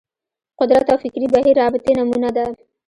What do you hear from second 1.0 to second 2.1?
فکري بهیر رابطې